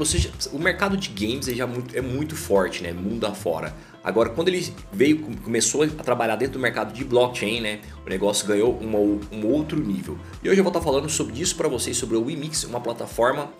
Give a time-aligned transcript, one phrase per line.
[0.00, 2.92] você já, o mercado de games é, já muito, é muito forte, né?
[2.92, 3.74] Mundo afora.
[4.02, 7.80] Agora, quando ele veio, começou a trabalhar dentro do mercado de blockchain, né?
[8.04, 10.18] O negócio ganhou uma, um outro nível.
[10.42, 13.52] E hoje eu vou estar falando sobre isso para vocês, sobre o Wimix, uma plataforma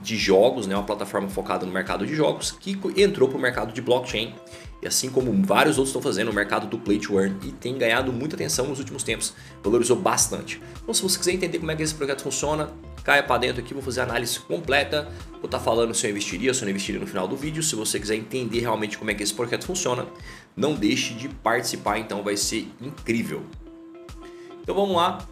[0.00, 0.76] de jogos, né?
[0.76, 4.34] Uma plataforma focada no mercado de jogos que entrou para o mercado de blockchain.
[4.80, 7.76] E assim como vários outros estão fazendo, o mercado do Play to Earn e tem
[7.76, 10.60] ganhado muita atenção nos últimos tempos, valorizou bastante.
[10.80, 12.70] Então, se você quiser entender como é que esse projeto funciona,
[13.02, 16.10] caia para dentro aqui, vou fazer a análise completa, vou estar tá falando se eu
[16.10, 17.62] investiria, se eu não investiria no final do vídeo.
[17.62, 20.06] Se você quiser entender realmente como é que esse projeto funciona,
[20.56, 23.42] não deixe de participar, então vai ser incrível.
[24.62, 25.26] Então vamos lá.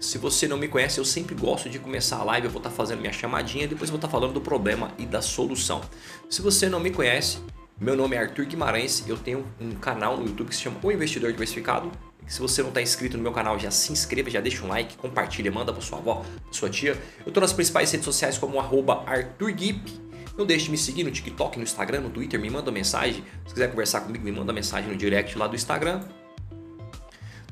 [0.00, 2.70] Se você não me conhece, eu sempre gosto de começar a live, eu vou estar
[2.70, 5.80] tá fazendo minha chamadinha, depois vou estar tá falando do problema e da solução.
[6.28, 7.38] Se você não me conhece,
[7.80, 10.92] meu nome é Arthur Guimarães, eu tenho um canal no YouTube que se chama O
[10.92, 11.90] Investidor Diversificado.
[12.26, 14.96] Se você não está inscrito no meu canal, já se inscreva, já deixa um like,
[14.96, 16.92] compartilha, manda para sua avó, pra sua tia.
[17.24, 20.00] Eu estou nas principais redes sociais como ArthurGuip.
[20.38, 23.24] Não deixe de me seguir no TikTok, no Instagram, no Twitter, me manda mensagem.
[23.46, 26.00] Se quiser conversar comigo, me manda mensagem no direct lá do Instagram.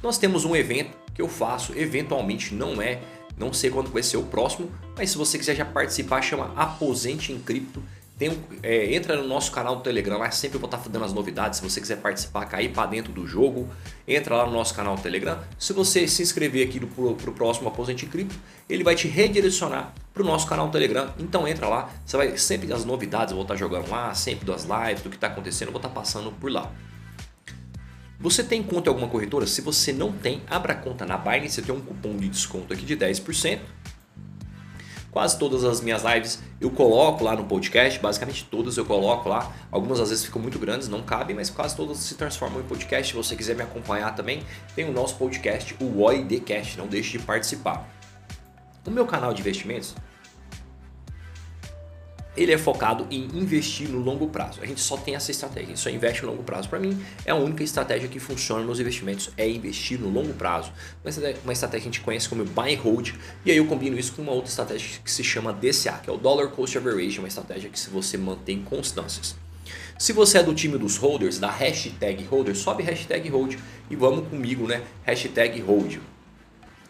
[0.03, 3.03] Nós temos um evento que eu faço, eventualmente não é,
[3.37, 7.33] não sei quando vai ser o próximo, mas se você quiser já participar, chama Aposente
[7.33, 7.83] em Cripto
[8.23, 11.12] tem é, entra no nosso canal do Telegram, lá sempre eu vou estar dando as
[11.12, 11.59] novidades.
[11.59, 13.69] Se você quiser participar, cair para dentro do jogo,
[14.06, 15.41] entra lá no nosso canal do Telegram.
[15.59, 18.37] Se você se inscrever aqui para o próximo Aposente Cripto,
[18.69, 21.12] ele vai te redirecionar para o nosso canal do Telegram.
[21.19, 24.65] Então entra lá, você vai sempre as novidades, eu vou estar jogando lá, sempre das
[24.65, 26.70] lives, do que está acontecendo, eu vou estar passando por lá.
[28.20, 29.48] Você tem conta em alguma corretora?
[29.48, 32.84] Se você não tem, abra conta na Binance, você tem um cupom de desconto aqui
[32.84, 33.59] de 10%.
[35.13, 39.53] Quase todas as minhas lives eu coloco lá no podcast, basicamente todas eu coloco lá.
[39.71, 43.13] Algumas às vezes ficam muito grandes, não cabem, mas quase todas se transformam em podcast.
[43.13, 44.43] Se você quiser me acompanhar também,
[44.75, 47.87] tem o nosso podcast, o OIDcast, não deixe de participar.
[48.87, 49.95] O meu canal de investimentos
[52.37, 54.60] ele é focado em investir no longo prazo.
[54.62, 56.69] A gente só tem essa estratégia, a gente só investe no longo prazo.
[56.69, 60.72] Para mim, é a única estratégia que funciona nos investimentos, é investir no longo prazo.
[61.44, 63.10] Uma estratégia que a gente conhece como buy and hold,
[63.44, 66.12] e aí eu combino isso com uma outra estratégia que se chama DCA, que é
[66.12, 69.37] o Dollar Cost Average, uma estratégia que se você mantém constâncias.
[69.98, 73.56] Se você é do time dos holders, da hashtag holder, sobe hashtag hold
[73.88, 74.82] e vamos comigo, né?
[75.04, 75.98] Hashtag hold.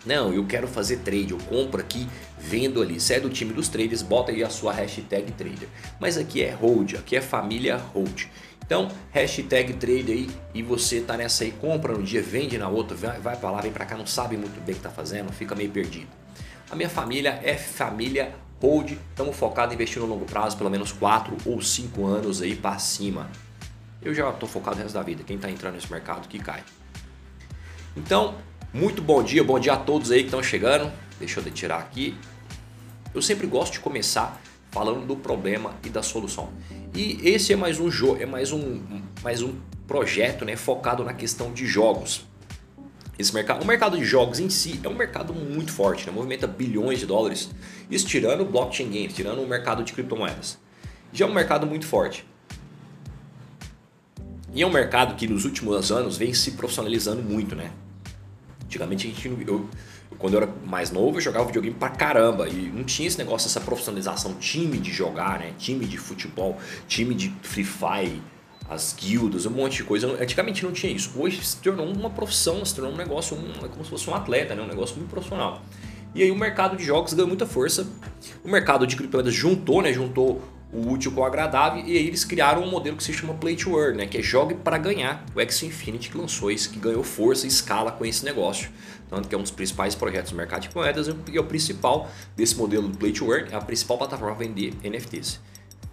[0.04, 2.08] Não, eu quero fazer trade, eu compro aqui,
[2.38, 3.00] vendo ali.
[3.00, 5.68] Se é do time dos traders, bota aí a sua hashtag trader.
[6.00, 8.24] Mas aqui é hold, aqui é família hold.
[8.64, 12.96] Então, hashtag trade aí e você tá nessa aí, compra no dia, vende na outra,
[12.96, 15.32] vai, vai para lá, vem para cá, não sabe muito bem o que tá fazendo,
[15.32, 16.08] fica meio perdido.
[16.70, 20.90] A minha família é família hold, estamos focados em investir no longo prazo, pelo menos
[20.92, 23.28] 4 ou 5 anos aí para cima.
[24.00, 26.62] Eu já estou focado no resto da vida, quem está entrando nesse mercado que cai.
[27.96, 28.36] Então,
[28.72, 30.90] muito bom dia, bom dia a todos aí que estão chegando.
[31.18, 32.16] Deixa eu tirar aqui.
[33.14, 34.40] Eu sempre gosto de começar
[34.70, 36.50] falando do problema e da solução.
[36.94, 38.80] E esse é mais um jogo, é mais um,
[39.22, 39.54] mais um
[39.86, 42.26] projeto né, focado na questão de jogos.
[43.18, 46.12] Esse mercado, o mercado de jogos em si é um mercado muito forte, né?
[46.12, 47.50] movimenta bilhões de dólares,
[47.90, 50.58] isso tirando blockchain games, tirando o mercado de criptomoedas.
[51.12, 52.26] Já é um mercado muito forte.
[54.54, 57.70] E é um mercado que nos últimos anos vem se profissionalizando muito, né?
[58.72, 59.68] Antigamente a gente eu,
[60.18, 63.46] quando eu era mais novo, eu jogava videogame pra caramba e não tinha esse negócio,
[63.46, 65.52] essa profissionalização, time de jogar, né?
[65.58, 66.56] Time de futebol,
[66.88, 68.22] time de Free Fire,
[68.70, 70.06] as guildas, um monte de coisa.
[70.18, 71.12] Antigamente não tinha isso.
[71.18, 74.14] Hoje se tornou uma profissão, se tornou um negócio, um, é como se fosse um
[74.14, 74.62] atleta, né?
[74.62, 75.60] Um negócio muito profissional.
[76.14, 77.86] E aí o mercado de jogos ganhou muita força.
[78.42, 79.92] O mercado de criptomoedas juntou, né?
[79.92, 80.40] Juntou
[80.72, 83.56] o útil com o agradável, e aí eles criaram um modelo que se chama Play
[83.56, 85.24] to Earn, né, que é jogue para ganhar.
[85.34, 88.70] O X Infinity que lançou isso, que ganhou força e escala com esse negócio.
[89.10, 92.10] Tanto que é um dos principais projetos do mercado de moedas e é o principal
[92.34, 95.38] desse modelo do Play to Earn, é a principal plataforma para vender NFTs.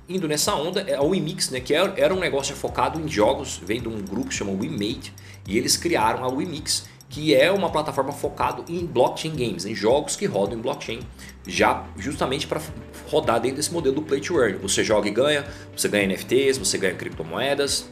[0.08, 3.82] Indo nessa onda é a Wimix, né, que era um negócio focado em jogos, vem
[3.82, 5.14] de um grupo que chama Wimate,
[5.46, 10.16] e eles criaram a Wimix, que é uma plataforma focada em blockchain games, em jogos
[10.16, 11.00] que rodam em blockchain,
[11.48, 12.62] já justamente para
[13.10, 14.60] rodar dentro desse modelo do Play to Earn.
[14.60, 15.44] Você joga e ganha,
[15.76, 17.90] você ganha NFTs, você ganha criptomoedas.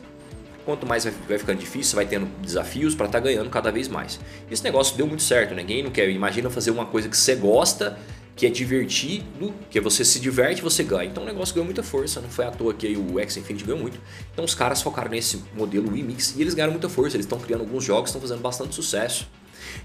[0.64, 4.20] Quanto mais vai ficando difícil, vai tendo desafios para estar tá ganhando cada vez mais.
[4.52, 5.62] Esse negócio deu muito certo, né?
[5.62, 6.10] Ninguém não quer.
[6.10, 7.98] Imagina fazer uma coisa que você gosta
[8.38, 11.10] que é divertido, que você se diverte você ganha.
[11.10, 13.82] Então o negócio ganhou muita força, não foi à toa que o X Infinity ganhou
[13.82, 14.00] muito.
[14.32, 17.62] Então os caras focaram nesse modelo Remix e eles ganharam muita força, eles estão criando
[17.62, 19.28] alguns jogos, estão fazendo bastante sucesso.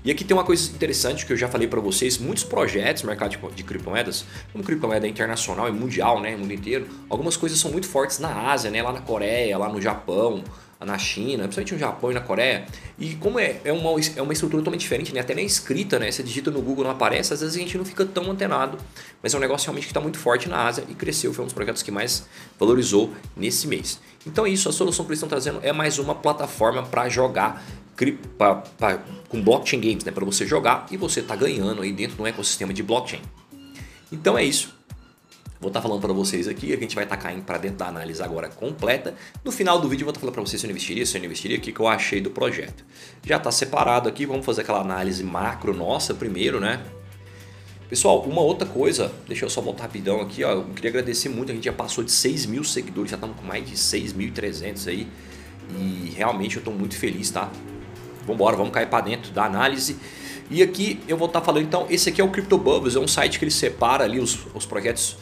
[0.04, 3.08] E aqui tem uma coisa interessante que eu já falei para vocês, muitos projetos no
[3.08, 7.70] mercado de, de criptomoedas, como criptomoeda internacional e mundial, né, mundo inteiro, algumas coisas são
[7.70, 10.44] muito fortes na Ásia, né, lá na Coreia, lá no Japão,
[10.84, 12.66] na China, principalmente no Japão e na Coreia.
[12.98, 15.20] E como é, é, uma, é uma estrutura totalmente diferente, né?
[15.20, 16.10] até nem escrita, né?
[16.10, 18.78] Você digita no Google não aparece, às vezes a gente não fica tão antenado.
[19.22, 21.46] Mas é um negócio realmente que está muito forte na Ásia e cresceu, foi um
[21.46, 22.26] dos projetos que mais
[22.58, 24.00] valorizou nesse mês.
[24.26, 27.64] Então é isso, a solução que eles estão trazendo é mais uma plataforma para jogar
[28.36, 30.12] pra, pra, com blockchain games, né?
[30.12, 33.22] Para você jogar e você tá ganhando aí dentro de um ecossistema de blockchain.
[34.10, 34.74] Então é isso.
[35.62, 37.86] Vou estar tá falando para vocês aqui, a gente vai estar caindo para dentro da
[37.86, 39.14] análise agora completa.
[39.44, 41.16] No final do vídeo eu vou estar tá falando para vocês se eu investiria, se
[41.16, 42.84] eu investiria, o que, que eu achei do projeto.
[43.24, 46.82] Já está separado aqui, vamos fazer aquela análise macro nossa primeiro, né?
[47.88, 51.52] Pessoal, uma outra coisa, deixa eu só voltar rapidão aqui, ó, eu queria agradecer muito,
[51.52, 55.06] a gente já passou de 6 mil seguidores, já estamos com mais de 6.300 aí,
[55.78, 57.48] e realmente eu estou muito feliz, tá?
[58.22, 59.96] Vamos embora, vamos cair para dentro da análise.
[60.50, 63.06] E aqui eu vou estar tá falando, então, esse aqui é o CryptoBubbles, é um
[63.06, 65.16] site que ele separa ali os, os projetos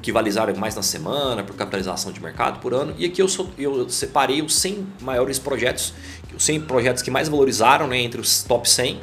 [0.00, 2.94] que valizaram mais na semana, por capitalização de mercado por ano.
[2.96, 5.92] E aqui eu, sou, eu separei os 100 maiores projetos,
[6.34, 9.00] os 100 projetos que mais valorizaram né, entre os top 100,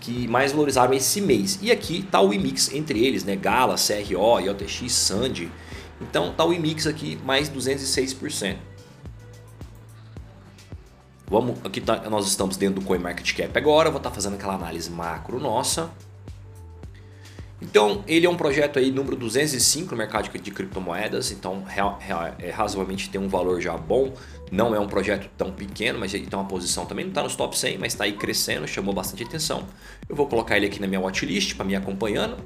[0.00, 1.58] que mais valorizaram esse mês.
[1.62, 5.50] E aqui está o IMIX entre eles, né, Gala, CRO, IOTX, Sandy.
[6.00, 8.56] Então está o IMIX aqui mais 206%.
[11.30, 14.90] Vamos, aqui tá, nós estamos dentro do CoinMarketCap agora, vou estar tá fazendo aquela análise
[14.90, 15.90] macro nossa.
[17.60, 21.64] Então, ele é um projeto aí número 205 no mercado de criptomoedas, então
[22.38, 24.14] é, razoavelmente tem um valor já bom.
[24.50, 27.36] Não é um projeto tão pequeno, mas ele tem uma posição também, não está nos
[27.36, 29.66] top 100, mas está aí crescendo, chamou bastante atenção.
[30.08, 32.36] Eu vou colocar ele aqui na minha watchlist para me acompanhando.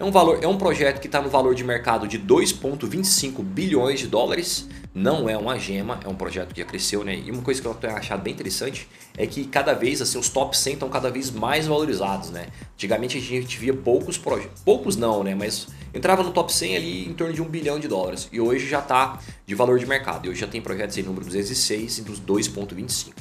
[0.00, 3.98] É um, valor, é um projeto que está no valor de mercado de 2,25 bilhões
[3.98, 4.68] de dólares.
[4.94, 7.16] Não é uma gema, é um projeto que já cresceu, né?
[7.16, 10.28] E uma coisa que eu tenho achado bem interessante é que cada vez assim, os
[10.28, 12.46] top 100 estão cada vez mais valorizados, né?
[12.74, 15.34] Antigamente a gente via poucos projetos, poucos não, né?
[15.34, 18.28] Mas entrava no top 100 ali em torno de um bilhão de dólares.
[18.30, 20.26] E hoje já está de valor de mercado.
[20.26, 23.14] E hoje já tem projetos em número 206 e dos 2,25.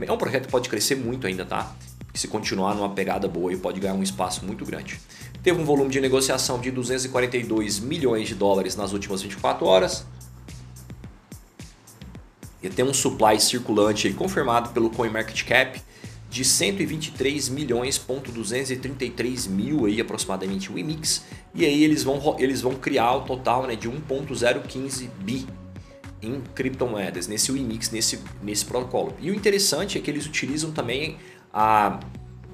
[0.00, 1.76] É um projeto que pode crescer muito ainda, tá?
[2.12, 4.98] Se continuar numa pegada boa e pode ganhar um espaço muito grande
[5.42, 10.06] teve um volume de negociação de 242 milhões de dólares nas últimas 24 horas.
[12.62, 15.80] E tem um supply circulante confirmado pelo CoinMarketCap
[16.30, 21.24] de 123 milhões ponto 233 mil aí aproximadamente o IMIX
[21.54, 25.46] e aí eles vão eles vão criar o total né, de 1.015 bi
[26.20, 31.16] em criptomoedas nesse WIMIX nesse nesse protocolo e o interessante é que eles utilizam também
[31.52, 31.98] a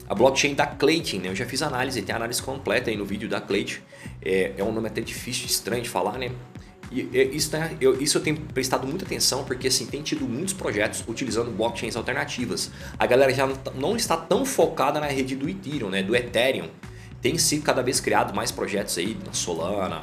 [0.08, 1.28] a blockchain da Clayton, né?
[1.28, 3.80] Eu já fiz análise, tem análise completa aí no vídeo da Clayton.
[4.22, 6.30] É, é um nome até difícil, estranho de falar, né?
[6.92, 10.52] E isso, tá, eu, isso eu tenho prestado muita atenção porque assim, tem tido muitos
[10.52, 12.70] projetos utilizando blockchains alternativas.
[12.98, 16.02] A galera já não, tá, não está tão focada na rede do Ethereum, né?
[16.02, 16.68] Do Ethereum.
[17.20, 20.02] Tem sido cada vez criado mais projetos aí na Solana,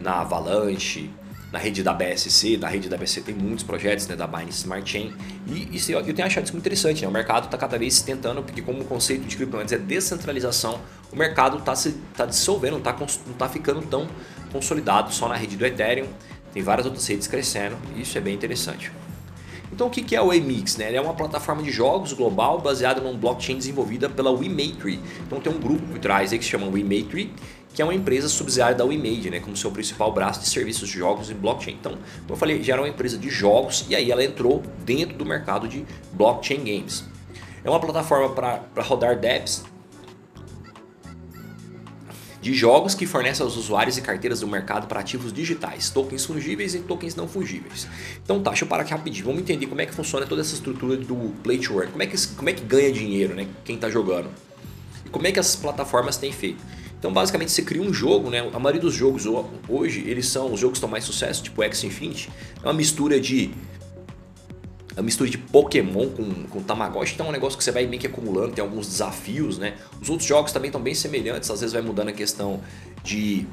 [0.00, 1.10] na Avalanche,
[1.52, 4.90] na rede da BSC, na rede da BSC tem muitos projetos né, da Binance Smart
[4.90, 5.12] Chain
[5.46, 7.02] e isso eu, tenho achado isso muito interessante.
[7.02, 7.08] Né?
[7.08, 10.80] O mercado está cada vez tentando, porque como o conceito de criptomoedas é descentralização,
[11.12, 14.08] o mercado está se tá dissolvendo, não está não tá ficando tão
[14.50, 16.06] consolidado só na rede do Ethereum.
[16.54, 18.90] Tem várias outras redes crescendo e isso é bem interessante.
[19.70, 20.76] Então o que é o Emix?
[20.76, 20.88] Né?
[20.88, 25.00] Ele é uma plataforma de jogos global baseada num blockchain desenvolvida pela WeMatree.
[25.26, 27.30] Então tem um grupo por trás aí que se chama WeMatree
[27.72, 30.98] que é uma empresa subsidiária da WeMade, né, como seu principal braço de serviços de
[30.98, 31.74] jogos em blockchain.
[31.74, 35.16] Então, como eu falei, já era uma empresa de jogos e aí ela entrou dentro
[35.16, 37.04] do mercado de blockchain games.
[37.64, 39.64] É uma plataforma para rodar dApps
[42.42, 46.74] de jogos que fornece aos usuários e carteiras do mercado para ativos digitais, tokens fungíveis
[46.74, 47.86] e tokens não fungíveis.
[48.22, 50.52] Então tá, deixa eu parar aqui rapidinho, vamos entender como é que funciona toda essa
[50.52, 53.76] estrutura do Play to Earn, como é que, como é que ganha dinheiro né, quem
[53.76, 54.28] está jogando
[55.06, 56.62] e como é que essas plataformas têm feito.
[57.02, 58.48] Então, basicamente, você cria um jogo, né?
[58.52, 59.24] A maioria dos jogos
[59.68, 62.30] hoje, eles são os jogos que estão mais sucesso, tipo X Infinity,
[62.62, 63.50] é uma mistura de
[64.94, 67.88] é uma mistura de Pokémon com, com Tamagotchi, então é um negócio que você vai
[67.88, 69.74] meio que acumulando, tem alguns desafios, né?
[70.00, 72.60] Os outros jogos também estão bem semelhantes, às vezes vai mudando a questão
[73.02, 73.48] de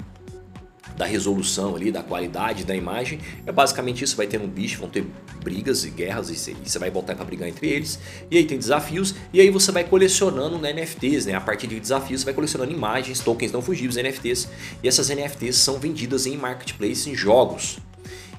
[0.98, 3.20] da resolução ali, da qualidade da imagem.
[3.46, 5.06] É basicamente isso, vai ter um bicho, vão ter
[5.44, 8.00] brigas e guerras e você vai botar para brigar entre eles.
[8.30, 11.34] E aí tem desafios e aí você vai colecionando né, NFTs, né?
[11.34, 14.50] A partir de desafios você vai colecionando imagens, tokens não fugíveis, NFTs.
[14.84, 17.80] E essas NFTs são vendidas em marketplace, em jogos.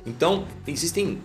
[0.07, 1.19] Então, existem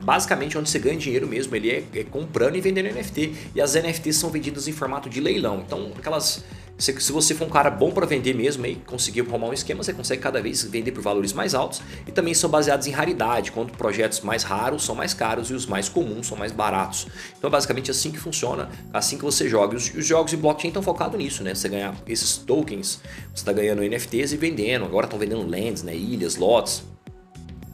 [0.00, 3.34] basicamente onde você ganha dinheiro mesmo, ele é, é, comprando e vendendo NFT.
[3.54, 5.62] E as NFTs são vendidas em formato de leilão.
[5.66, 6.44] Então, aquelas
[6.76, 9.82] se, se você for um cara bom para vender mesmo e conseguir arrumar um esquema,
[9.82, 13.52] você consegue cada vez vender por valores mais altos e também são baseados em raridade,
[13.52, 17.06] quando projetos mais raros são mais caros e os mais comuns são mais baratos.
[17.38, 19.76] Então, basicamente assim que funciona, assim que você joga.
[19.76, 21.54] Os, os jogos de blockchain estão focados nisso, né?
[21.54, 24.84] Você ganhar esses tokens, você está ganhando NFTs e vendendo.
[24.84, 25.94] Agora estão vendendo lands, né?
[25.94, 26.82] ilhas, lots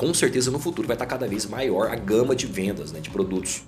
[0.01, 3.11] com certeza no futuro vai estar cada vez maior a gama de vendas né, de
[3.11, 3.65] produtos.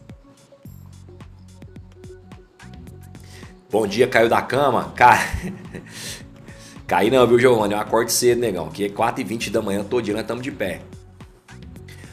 [3.73, 4.93] Bom dia, caiu da cama?
[4.95, 5.19] Cara,
[6.87, 7.73] caí não, viu, Giovanni?
[7.73, 8.67] Eu acordo cedo, negão.
[8.67, 10.83] Aqui é 4h20 da manhã, todo dia nós estamos de pé.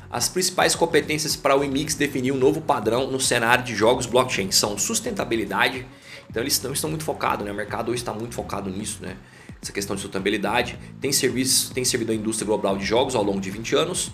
[0.10, 4.50] As principais competências para o IMIX definir um novo padrão no cenário de jogos blockchain
[4.52, 5.86] são sustentabilidade,
[6.30, 7.52] então eles não estão muito focados, né?
[7.52, 9.18] O mercado hoje está muito focado nisso, né?
[9.62, 10.80] Essa questão de sustentabilidade.
[11.02, 14.14] Tem, serviço, tem servido a indústria global de jogos ao longo de 20 anos.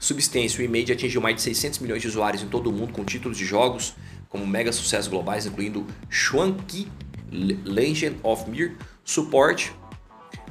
[0.00, 3.04] Substância, o Image atingiu mais de 600 milhões de usuários em todo o mundo com
[3.04, 3.94] títulos de jogos
[4.28, 6.88] como mega sucessos globais, incluindo Shuanqi,
[7.30, 9.72] Legend of Mir, Support.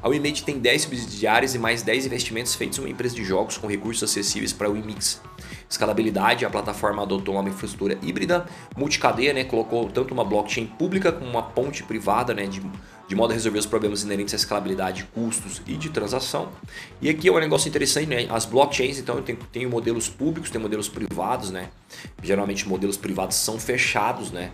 [0.01, 3.57] A Image tem 10 subsidiárias e mais 10 investimentos feitos em uma empresa de jogos
[3.57, 5.21] com recursos acessíveis para o Imix.
[5.69, 11.29] Escalabilidade, a plataforma adotou uma infraestrutura híbrida, multicadeia, né, colocou tanto uma blockchain pública como
[11.29, 12.61] uma ponte privada, né, de,
[13.07, 16.49] de modo a resolver os problemas inerentes à escalabilidade, custos e de transação.
[17.01, 20.59] E aqui é um negócio interessante, né, as blockchains, então tenho, tenho modelos públicos, tem
[20.59, 21.69] modelos privados, né,
[22.21, 24.51] geralmente modelos privados são fechados, né,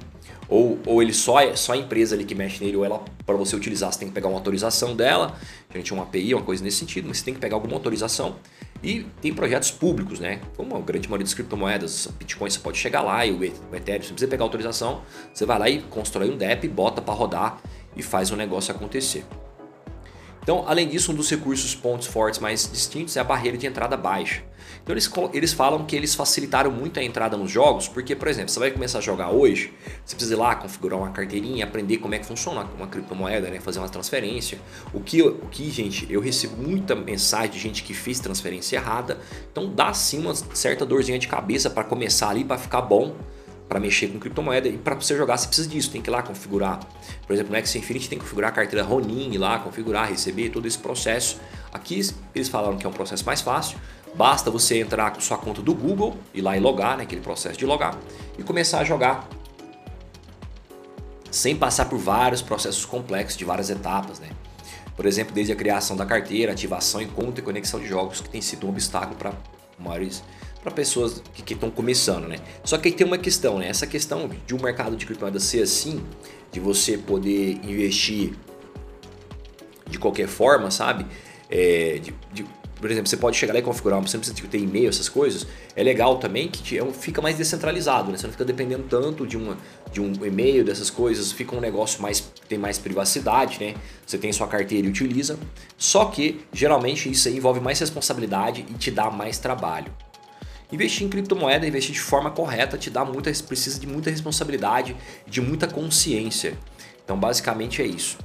[0.47, 3.35] ou, ou ele só é só a empresa ali que mexe nele, ou ela para
[3.35, 5.35] você utilizar você tem que pegar uma autorização dela,
[5.73, 8.35] gente uma API, uma coisa nesse sentido, mas você tem que pegar alguma autorização.
[8.83, 10.41] E tem projetos públicos, né?
[10.57, 14.09] Como a grande maioria das criptomoedas, Bitcoin você pode chegar lá e o Ethereum, você
[14.09, 15.01] precisa pegar autorização,
[15.33, 17.61] você vai lá e constrói um DEP, bota para rodar
[17.95, 19.23] e faz o negócio acontecer.
[20.43, 23.95] Então, além disso, um dos recursos pontos fortes mais distintos é a barreira de entrada
[23.95, 24.43] baixa.
[24.83, 28.49] Então eles, eles falam que eles facilitaram muito a entrada nos jogos, porque, por exemplo,
[28.49, 29.73] você vai começar a jogar hoje,
[30.05, 33.61] você precisa ir lá configurar uma carteirinha, aprender como é que funciona uma criptomoeda, né?
[33.61, 34.59] fazer uma transferência.
[34.93, 39.17] O que, o que, gente, eu recebo muita mensagem de gente que fez transferência errada,
[39.49, 43.15] então dá sim uma certa dorzinha de cabeça para começar ali, para ficar bom
[43.73, 46.21] para mexer com criptomoeda e para você jogar você precisa disso, tem que ir lá
[46.21, 46.79] configurar.
[47.25, 50.49] Por exemplo, no X Infinity tem que configurar a carteira Ronin, ir lá configurar, receber
[50.49, 51.41] todo esse processo.
[51.73, 51.99] Aqui
[52.35, 53.79] eles falaram que é um processo mais fácil,
[54.13, 57.57] basta você entrar com sua conta do Google, ir lá e logar, né, aquele processo
[57.57, 57.97] de logar
[58.37, 59.27] e começar a jogar
[61.31, 64.29] sem passar por vários processos complexos de várias etapas, né?
[64.95, 68.29] Por exemplo, desde a criação da carteira, ativação e conta e conexão de jogos, que
[68.29, 69.33] tem sido um obstáculo para
[69.79, 70.21] maiores
[70.63, 72.37] para pessoas que estão começando, né?
[72.63, 73.67] Só que aí tem uma questão, né?
[73.67, 76.01] Essa questão de um mercado de criptomoedas ser assim,
[76.51, 78.33] de você poder investir
[79.89, 81.05] de qualquer forma, sabe?
[81.49, 82.45] É, de, de,
[82.83, 85.47] por exemplo, você pode chegar lá e configurar, você não precisa ter e-mail, essas coisas.
[85.75, 88.17] É legal também que é fica mais descentralizado, né?
[88.17, 89.57] Você não fica dependendo tanto de, uma,
[89.91, 91.31] de um e-mail, dessas coisas.
[91.31, 93.75] Fica um negócio mais tem mais privacidade, né?
[94.05, 95.37] Você tem sua carteira e utiliza.
[95.77, 99.91] Só que geralmente isso envolve mais responsabilidade e te dá mais trabalho.
[100.73, 105.39] Investir em criptomoeda, investir de forma correta, te dá muita, precisa de muita responsabilidade, de
[105.39, 106.57] muita consciência.
[107.05, 108.17] Então, basicamente é isso.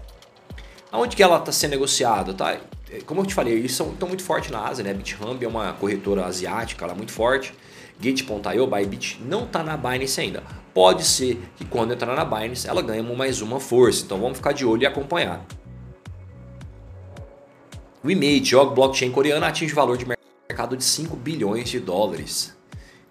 [0.91, 2.33] Aonde que ela está sendo negociada?
[2.33, 2.57] Tá?
[3.05, 4.95] Como eu te falei, eles estão muito fortes na Ásia, né?
[4.95, 7.53] BitHub é uma corretora asiática, ela é muito forte.
[8.01, 10.43] Gate.io, Bybit, não está na Binance ainda.
[10.73, 14.07] Pode ser que quando entrar na Binance ela ganhe mais uma força.
[14.07, 15.45] Então vamos ficar de olho e acompanhar.
[18.03, 20.18] O Image, jogo blockchain coreano, atinge valor de mercado
[20.59, 22.53] mercado de 5 bilhões de dólares.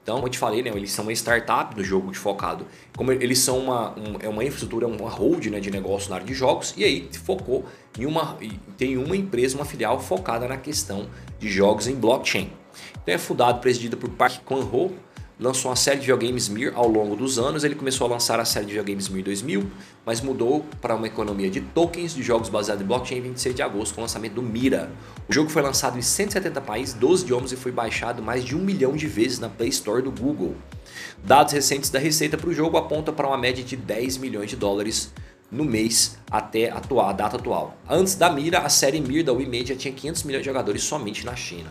[0.04, 2.66] Então, como eu te falei, né, eles são uma startup do jogo de focado.
[2.96, 6.28] Como eles são uma, um, é uma infraestrutura, uma hold né, de negócio na área
[6.28, 7.66] de jogos, e aí focou
[7.98, 8.38] em uma.
[8.78, 11.08] Tem uma empresa, uma filial focada na questão
[11.40, 12.52] de jogos em blockchain.
[13.02, 14.92] Então é fundado, presidido por Park Kwan-ho,
[15.40, 17.64] lançou uma série de videogames Mir ao longo dos anos.
[17.64, 19.70] Ele começou a lançar a série de videogames Mir 2000,
[20.06, 23.62] mas mudou para uma economia de tokens de jogos baseados em blockchain em 26 de
[23.62, 24.92] agosto com o lançamento do Mira.
[25.30, 28.60] O jogo foi lançado em 170 países, 12 idiomas e foi baixado mais de um
[28.60, 30.56] milhão de vezes na Play Store do Google.
[31.24, 34.56] Dados recentes da receita para o jogo apontam para uma média de 10 milhões de
[34.56, 35.14] dólares
[35.52, 37.78] no mês até atual, a data atual.
[37.90, 41.36] Antes da Mira, a série Mir da Wimedia tinha 500 milhões de jogadores somente na
[41.36, 41.70] China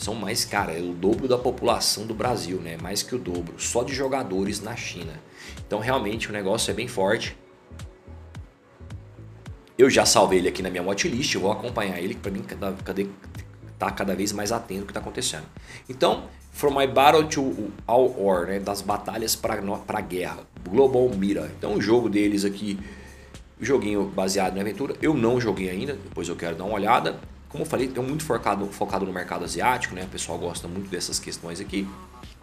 [0.00, 2.78] são mais, cara, é o dobro da população do Brasil, né?
[2.80, 5.12] Mais que o dobro, só de jogadores na China.
[5.66, 7.36] Então realmente o negócio é bem forte.
[9.76, 12.42] Eu já salvei ele aqui na minha watchlist, vou acompanhar ele para mim
[12.82, 13.08] cadê,
[13.78, 15.44] tá cada vez mais atento ao que está acontecendo.
[15.86, 18.58] Então, From My Battle to All War, né?
[18.58, 21.52] Das batalhas para a guerra, Global Mira.
[21.58, 22.78] Então o jogo deles aqui,
[23.60, 27.20] joguinho baseado na aventura, eu não joguei ainda, depois eu quero dar uma olhada.
[27.50, 30.04] Como eu falei, é muito focado, focado no mercado asiático, né?
[30.04, 31.86] O pessoal gosta muito dessas questões aqui,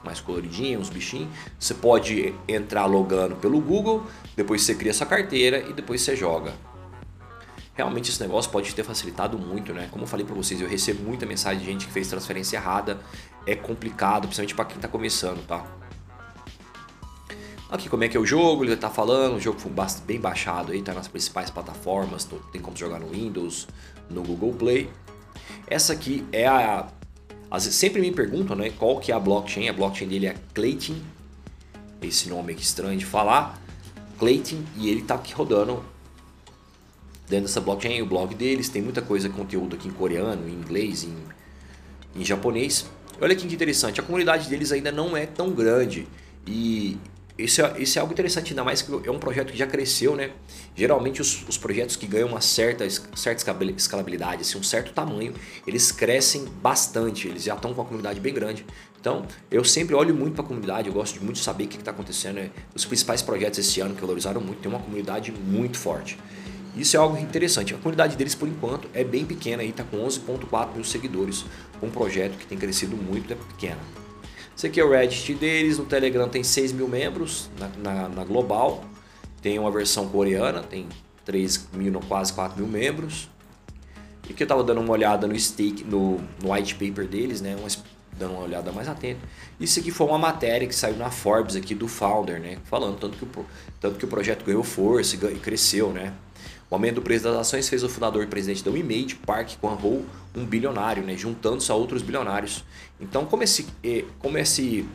[0.04, 1.30] mais coloridinho, uns bichinhos.
[1.58, 6.54] Você pode entrar logando pelo Google, depois você cria sua carteira e depois você joga.
[7.74, 9.88] Realmente esse negócio pode ter facilitado muito, né?
[9.92, 13.00] Como eu falei para vocês, eu recebo muita mensagem de gente que fez transferência errada.
[13.46, 15.77] É complicado, principalmente para quem está começando, tá?
[17.70, 19.72] Aqui como é que é o jogo, ele está falando, o jogo foi
[20.06, 23.68] bem baixado aí, tá nas principais plataformas, tem como jogar no Windows,
[24.10, 24.90] no Google Play.
[25.68, 26.88] Essa aqui é a,
[27.60, 29.68] sempre me perguntam né, qual que é a blockchain.
[29.68, 30.96] A blockchain dele é Clayton,
[32.02, 33.62] esse nome aqui estranho de falar.
[34.18, 35.84] Clayton, e ele está aqui rodando
[37.28, 38.70] dentro dessa blockchain, o blog deles.
[38.70, 41.16] Tem muita coisa, conteúdo aqui em coreano, em inglês, em,
[42.16, 42.90] em japonês.
[43.22, 46.08] Olha que interessante, a comunidade deles ainda não é tão grande.
[46.46, 46.98] E
[47.38, 50.16] isso é, isso é algo interessante, ainda mais que é um projeto que já cresceu,
[50.16, 50.32] né?
[50.76, 55.34] Geralmente os, os projetos que ganham uma certa, certa escalabilidade, assim, um certo tamanho,
[55.66, 58.66] eles crescem bastante, eles já estão com uma comunidade bem grande.
[59.00, 61.78] Então, eu sempre olho muito para a comunidade, eu gosto de muito saber o que
[61.78, 62.36] está acontecendo.
[62.36, 62.50] Né?
[62.74, 66.18] Os principais projetos esse ano que valorizaram muito, tem uma comunidade muito forte.
[66.76, 67.74] Isso é algo interessante.
[67.74, 71.46] A comunidade deles, por enquanto, é bem pequena, está com 11,4 mil seguidores.
[71.82, 74.07] Um projeto que tem crescido muito, é pequeno.
[74.58, 78.24] Esse aqui é o Reddit deles, no Telegram tem 6 mil membros, na, na, na
[78.24, 78.84] global.
[79.40, 80.88] Tem uma versão coreana, tem
[81.26, 83.30] 3 mil, quase 4 mil membros.
[84.28, 87.56] E que eu estava dando uma olhada no stake, no, no white paper deles, né?
[87.56, 87.68] Uma,
[88.18, 89.22] dando uma olhada mais atenta.
[89.60, 92.58] Isso aqui foi uma matéria que saiu na Forbes aqui do founder, né?
[92.64, 93.46] Falando tanto que o,
[93.80, 96.14] tanto que o projeto ganhou força e cresceu, né?
[96.70, 100.06] O aumento do preço das ações fez o fundador e presidente da WeMade, Park Kwon-ho,
[100.36, 102.64] um bilionário, né, juntando-se a outros bilionários.
[103.00, 103.68] Então, como esse,
[104.20, 104.86] como esse,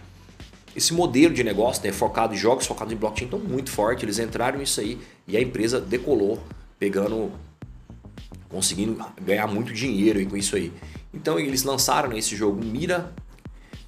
[0.76, 4.18] esse modelo de negócio, né, focado em jogos, focado em blockchain, tão muito forte, eles
[4.18, 6.42] entraram nisso aí e a empresa decolou,
[6.78, 7.32] pegando,
[8.50, 10.70] conseguindo ganhar muito dinheiro com isso aí.
[11.14, 13.14] Então, eles lançaram né, esse jogo Mira,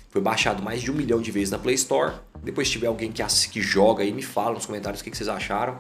[0.09, 2.15] foi baixado mais de um milhão de vezes na Play Store.
[2.43, 5.17] Depois, se tiver alguém que, que joga aí, me fala nos comentários o que, que
[5.17, 5.79] vocês acharam.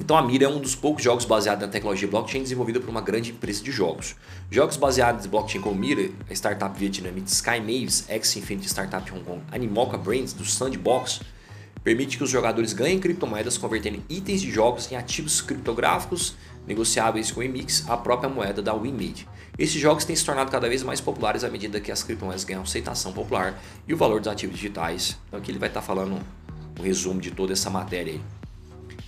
[0.00, 3.02] Então a Mira é um dos poucos jogos baseados na tecnologia blockchain desenvolvida por uma
[3.02, 4.16] grande empresa de jogos.
[4.50, 9.42] Jogos baseados em blockchain como Mira, a startup vietnamita Sky Maves, ex-Infinity Startup Hong Kong,
[9.52, 11.20] Animoca Brains, do Sandbox,
[11.84, 16.34] permite que os jogadores ganhem criptomoedas convertendo itens de jogos em ativos criptográficos
[16.66, 19.28] negociáveis com o Emix, a própria moeda da WinMade.
[19.58, 22.62] Esses jogos têm se tornado cada vez mais populares à medida que as criptomoedas ganham
[22.62, 25.18] aceitação popular e o valor dos ativos digitais.
[25.28, 26.18] Então aqui ele vai estar falando
[26.78, 28.39] um resumo de toda essa matéria aí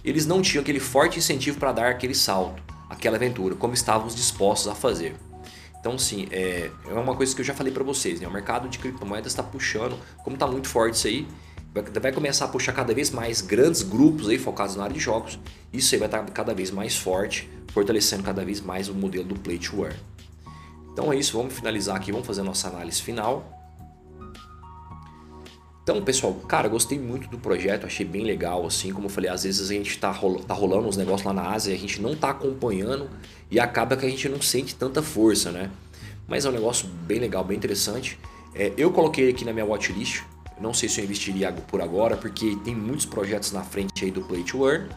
[0.04, 4.70] eles não tinham aquele forte incentivo para dar aquele salto, aquela aventura, como estávamos dispostos
[4.70, 5.14] a fazer.
[5.78, 8.28] Então, sim, é, é uma coisa que eu já falei para vocês, né?
[8.28, 11.26] O mercado de criptomoedas está puxando, como está muito forte isso aí,
[11.74, 15.00] vai, vai, começar a puxar cada vez mais grandes grupos aí focados na área de
[15.00, 15.40] jogos.
[15.72, 19.24] Isso aí vai estar tá cada vez mais forte, fortalecendo cada vez mais o modelo
[19.24, 19.98] do Play to Earn.
[20.92, 23.61] Então é isso, vamos finalizar aqui, vamos fazer a nossa análise final.
[25.82, 29.42] Então, pessoal, cara, gostei muito do projeto, achei bem legal, assim, como eu falei, às
[29.42, 30.12] vezes a gente tá,
[30.46, 33.10] tá rolando uns negócios lá na Ásia e a gente não tá acompanhando
[33.50, 35.70] e acaba que a gente não sente tanta força, né?
[36.28, 38.16] Mas é um negócio bem legal, bem interessante.
[38.54, 40.22] É, eu coloquei aqui na minha watchlist,
[40.60, 44.22] não sei se eu investiria por agora, porque tem muitos projetos na frente aí do
[44.22, 44.88] Play to Earn.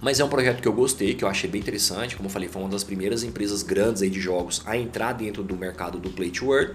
[0.00, 2.16] Mas é um projeto que eu gostei, que eu achei bem interessante.
[2.16, 5.42] Como eu falei, foi uma das primeiras empresas grandes aí de jogos a entrar dentro
[5.42, 6.74] do mercado do Play to Earn.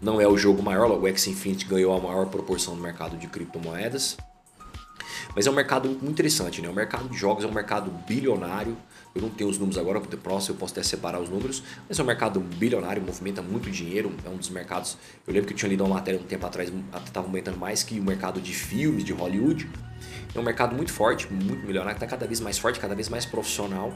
[0.00, 3.26] Não é o jogo maior, o X Infinity ganhou a maior proporção do mercado de
[3.26, 4.16] criptomoedas.
[5.34, 6.68] Mas é um mercado muito interessante, né?
[6.68, 8.76] O mercado de jogos é um mercado bilionário.
[9.14, 11.98] Eu não tenho os números agora, porque próximo eu posso até separar os números, mas
[11.98, 14.98] é um mercado bilionário, movimenta muito dinheiro, é um dos mercados.
[15.26, 16.70] Eu lembro que eu tinha lido uma matéria um tempo atrás,
[17.04, 19.68] estava movimentando mais que o mercado de filmes de Hollywood.
[20.34, 23.24] É um mercado muito forte, muito milionário, está cada vez mais forte, cada vez mais
[23.24, 23.94] profissional.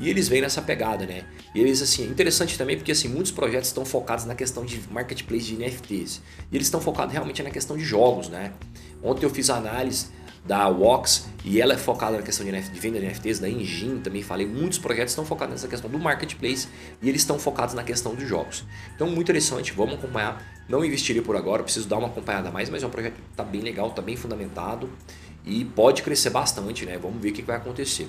[0.00, 1.24] E eles vêm nessa pegada, né?
[1.54, 5.44] E eles, assim, interessante também porque, assim, muitos projetos estão focados na questão de marketplace
[5.44, 6.22] de NFTs.
[6.50, 8.54] E eles estão focados realmente na questão de jogos, né?
[9.02, 10.06] Ontem eu fiz a análise
[10.44, 13.48] da Wox e ela é focada na questão de, NFT, de venda de NFTs, da
[13.48, 16.66] Engine também falei, muitos projetos estão focados nessa questão do marketplace
[17.02, 18.64] e eles estão focados na questão de jogos.
[18.94, 20.42] Então, muito interessante, vamos acompanhar.
[20.68, 23.44] Não investiria por agora, preciso dar uma acompanhada mais, mas é um projeto que está
[23.44, 24.88] bem legal, está bem fundamentado
[25.44, 26.96] e pode crescer bastante, né?
[26.96, 28.08] Vamos ver o que vai acontecer.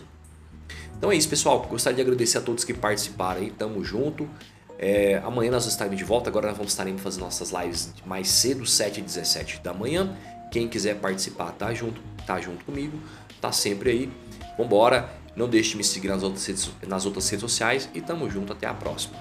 [1.01, 1.65] Então é isso, pessoal.
[1.67, 3.49] Gostaria de agradecer a todos que participaram aí.
[3.49, 4.29] Tamo junto.
[4.77, 6.29] É, amanhã nós estaremos de volta.
[6.29, 10.15] Agora nós vamos estar indo fazer nossas lives mais cedo, 7 e 17 da manhã.
[10.51, 12.99] Quem quiser participar, tá junto, tá junto comigo,
[13.41, 14.13] tá sempre aí.
[14.55, 15.09] Vambora.
[15.35, 18.53] Não deixe de me seguir nas outras redes, nas outras redes sociais e tamo junto
[18.53, 19.15] até a próxima.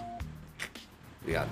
[1.23, 1.49] Obrigado.